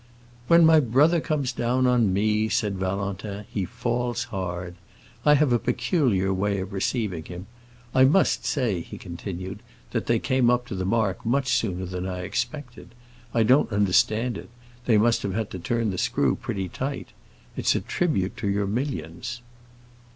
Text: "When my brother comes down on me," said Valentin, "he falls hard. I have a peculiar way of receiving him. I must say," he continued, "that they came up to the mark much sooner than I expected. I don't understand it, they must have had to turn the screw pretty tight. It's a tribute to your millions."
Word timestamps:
"When 0.47 0.65
my 0.65 0.79
brother 0.79 1.19
comes 1.19 1.51
down 1.53 1.85
on 1.85 2.11
me," 2.11 2.49
said 2.49 2.79
Valentin, 2.79 3.45
"he 3.53 3.65
falls 3.65 4.23
hard. 4.23 4.73
I 5.23 5.35
have 5.35 5.53
a 5.53 5.59
peculiar 5.59 6.33
way 6.33 6.59
of 6.59 6.73
receiving 6.73 7.25
him. 7.25 7.45
I 7.93 8.05
must 8.05 8.43
say," 8.43 8.81
he 8.81 8.97
continued, 8.97 9.59
"that 9.91 10.07
they 10.07 10.17
came 10.17 10.49
up 10.49 10.65
to 10.69 10.75
the 10.75 10.85
mark 10.85 11.23
much 11.23 11.49
sooner 11.49 11.85
than 11.85 12.07
I 12.07 12.21
expected. 12.23 12.95
I 13.31 13.43
don't 13.43 13.71
understand 13.71 14.39
it, 14.39 14.49
they 14.87 14.97
must 14.97 15.21
have 15.21 15.35
had 15.35 15.51
to 15.51 15.59
turn 15.59 15.91
the 15.91 15.99
screw 15.99 16.35
pretty 16.35 16.67
tight. 16.67 17.09
It's 17.55 17.75
a 17.75 17.79
tribute 17.79 18.35
to 18.37 18.47
your 18.49 18.65
millions." 18.65 19.43